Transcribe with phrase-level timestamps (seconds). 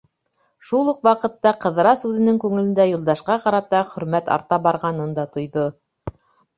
[0.69, 5.73] Шул уҡ ваҡытта Ҡыҙырас үҙенең күңелендә Юлдашҡа ҡарата хөрмәт арта барғанын да тойҙо.